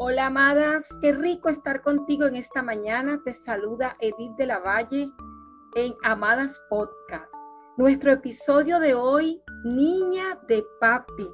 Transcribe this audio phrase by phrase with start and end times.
[0.00, 3.20] Hola amadas, qué rico estar contigo en esta mañana.
[3.24, 5.10] Te saluda Edith de la Valle
[5.74, 7.34] en Amadas Podcast.
[7.76, 11.28] Nuestro episodio de hoy, Niña de Papi.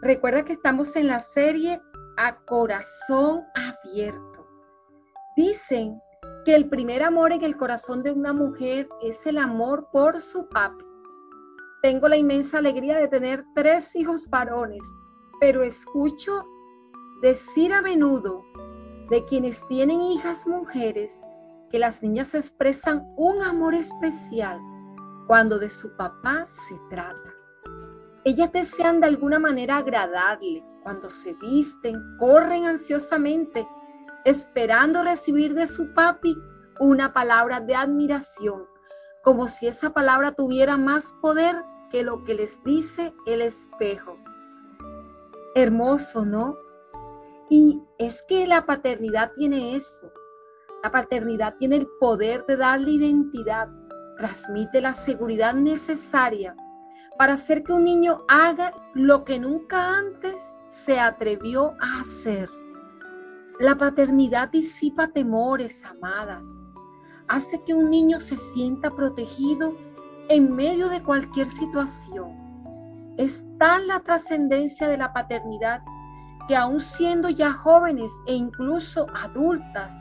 [0.00, 1.82] Recuerda que estamos en la serie
[2.16, 4.48] A Corazón Abierto.
[5.36, 6.00] Dicen
[6.46, 10.48] que el primer amor en el corazón de una mujer es el amor por su
[10.48, 10.86] papi.
[11.82, 14.82] Tengo la inmensa alegría de tener tres hijos varones,
[15.38, 16.46] pero escucho
[17.22, 18.44] decir a menudo
[19.08, 21.20] de quienes tienen hijas mujeres
[21.70, 24.60] que las niñas expresan un amor especial
[25.26, 27.34] cuando de su papá se trata.
[28.24, 30.64] Ellas desean de alguna manera agradarle.
[30.82, 33.66] Cuando se visten, corren ansiosamente
[34.24, 36.36] esperando recibir de su papi
[36.78, 38.66] una palabra de admiración,
[39.22, 41.56] como si esa palabra tuviera más poder
[41.90, 44.16] que lo que les dice el espejo.
[45.54, 46.56] Hermoso, ¿no?
[47.48, 50.10] Y es que la paternidad tiene eso.
[50.82, 53.68] La paternidad tiene el poder de darle identidad,
[54.16, 56.54] transmite la seguridad necesaria
[57.18, 62.50] para hacer que un niño haga lo que nunca antes se atrevió a hacer.
[63.58, 66.46] La paternidad disipa temores, amadas.
[67.28, 69.74] Hace que un niño se sienta protegido
[70.28, 72.46] en medio de cualquier situación.
[73.16, 75.80] Es tal la trascendencia de la paternidad
[76.48, 79.94] que aún siendo ya jóvenes e incluso adultas,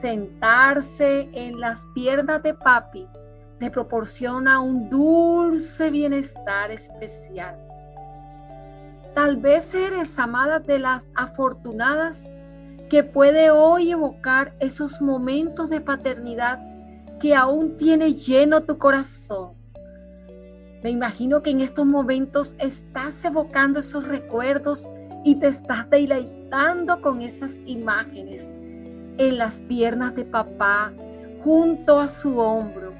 [0.00, 3.08] sentarse en las piernas de papi
[3.58, 7.58] te proporciona un dulce bienestar especial.
[9.14, 12.26] Tal vez eres amada de las afortunadas
[12.88, 16.58] que puede hoy evocar esos momentos de paternidad
[17.20, 19.52] que aún tiene lleno tu corazón.
[20.82, 24.88] Me imagino que en estos momentos estás evocando esos recuerdos
[25.24, 28.52] y te estás deleitando con esas imágenes
[29.18, 30.92] en las piernas de papá,
[31.42, 32.94] junto a su hombro.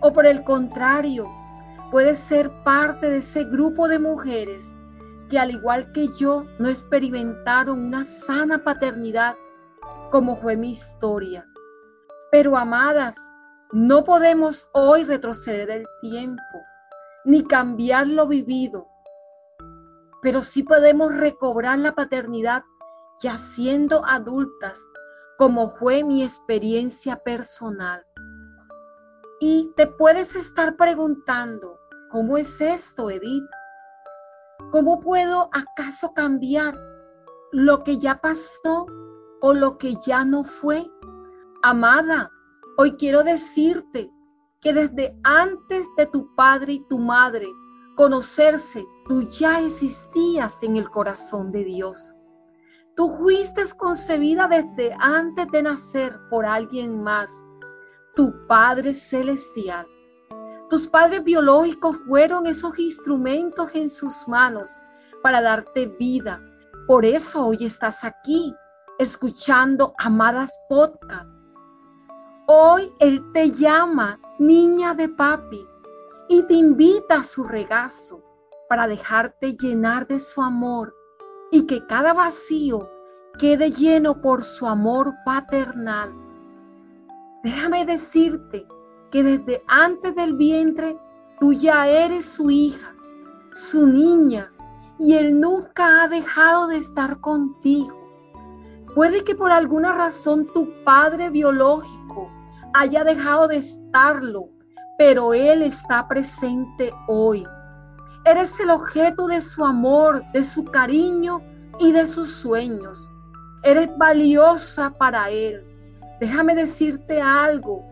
[0.00, 1.26] O por el contrario,
[1.90, 4.76] puedes ser parte de ese grupo de mujeres
[5.28, 9.36] que al igual que yo no experimentaron una sana paternidad
[10.10, 11.46] como fue mi historia.
[12.32, 13.16] Pero amadas,
[13.72, 16.42] no podemos hoy retroceder el tiempo
[17.24, 18.88] ni cambiar lo vivido
[20.22, 22.64] pero sí podemos recobrar la paternidad
[23.20, 24.82] ya siendo adultas,
[25.36, 28.04] como fue mi experiencia personal.
[29.40, 31.78] Y te puedes estar preguntando,
[32.10, 33.48] ¿cómo es esto, Edith?
[34.70, 36.78] ¿Cómo puedo acaso cambiar
[37.52, 38.86] lo que ya pasó
[39.40, 40.90] o lo que ya no fue?
[41.62, 42.30] Amada,
[42.76, 44.10] hoy quiero decirte
[44.60, 47.46] que desde antes de tu padre y tu madre
[47.96, 52.14] conocerse, tú ya existías en el corazón de Dios.
[52.94, 57.32] Tú fuiste concebida desde antes de nacer por alguien más,
[58.14, 59.84] tu Padre Celestial.
[60.68, 64.80] Tus padres biológicos fueron esos instrumentos en sus manos
[65.24, 66.40] para darte vida.
[66.86, 68.54] Por eso hoy estás aquí,
[68.96, 71.26] escuchando Amadas Podcast.
[72.46, 75.66] Hoy Él te llama niña de papi
[76.28, 78.29] y te invita a su regazo
[78.70, 80.94] para dejarte llenar de su amor
[81.50, 82.88] y que cada vacío
[83.36, 86.12] quede lleno por su amor paternal.
[87.42, 88.68] Déjame decirte
[89.10, 90.96] que desde antes del vientre
[91.40, 92.94] tú ya eres su hija,
[93.50, 94.52] su niña,
[95.00, 97.98] y Él nunca ha dejado de estar contigo.
[98.94, 102.30] Puede que por alguna razón tu padre biológico
[102.72, 104.50] haya dejado de estarlo
[105.00, 107.42] pero Él está presente hoy.
[108.30, 111.42] Eres el objeto de su amor, de su cariño
[111.80, 113.10] y de sus sueños.
[113.64, 115.64] Eres valiosa para Él.
[116.20, 117.84] Déjame decirte algo.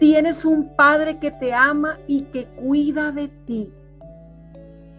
[0.00, 3.72] Tienes un Padre que te ama y que cuida de ti.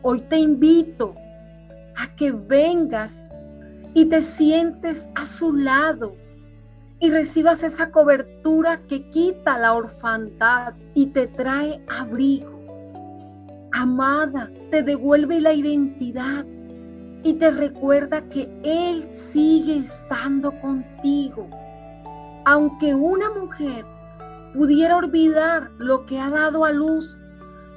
[0.03, 1.15] Hoy te invito
[1.97, 3.27] a que vengas
[3.93, 6.15] y te sientes a su lado
[7.01, 12.56] y recibas esa cobertura que quita la orfandad y te trae abrigo.
[13.79, 16.47] Amada, te devuelve la identidad
[17.21, 21.47] y te recuerda que Él sigue estando contigo.
[22.47, 23.85] Aunque una mujer
[24.55, 27.19] pudiera olvidar lo que ha dado a luz,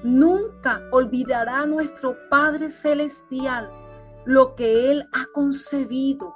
[0.03, 3.71] nunca olvidará nuestro Padre Celestial
[4.25, 6.35] lo que Él ha concebido.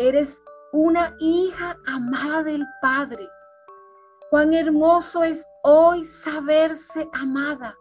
[0.00, 0.42] Eres
[0.72, 3.28] una hija amada del Padre.
[4.28, 7.76] Cuán hermoso es hoy saberse amada.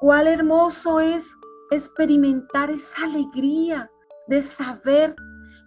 [0.00, 1.36] Cuán hermoso es
[1.70, 3.90] experimentar esa alegría
[4.26, 5.14] de saber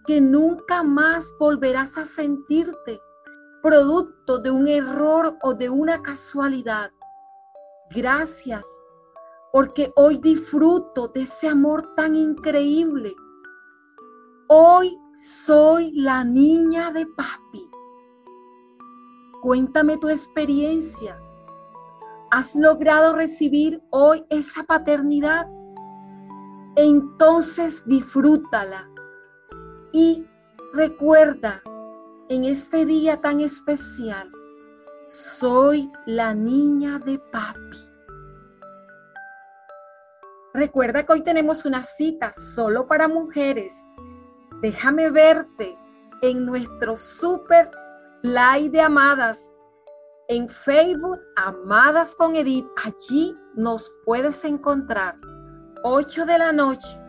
[0.06, 3.00] que nunca más volverás a sentirte
[3.62, 6.90] producto de un error o de una casualidad.
[7.90, 8.64] Gracias
[9.52, 13.14] porque hoy disfruto de ese amor tan increíble.
[14.46, 17.68] Hoy soy la niña de papi.
[19.42, 21.20] Cuéntame tu experiencia.
[22.30, 25.46] ¿Has logrado recibir hoy esa paternidad?
[26.76, 28.86] Entonces disfrútala
[29.92, 30.26] y
[30.74, 31.62] recuerda
[32.28, 34.30] en este día tan especial,
[35.06, 37.78] soy la niña de papi.
[40.52, 43.74] Recuerda que hoy tenemos una cita solo para mujeres.
[44.60, 45.78] Déjame verte
[46.20, 47.70] en nuestro super
[48.22, 49.50] live de amadas
[50.28, 52.66] en Facebook, Amadas con Edith.
[52.84, 55.18] Allí nos puedes encontrar
[55.82, 57.00] 8 de la noche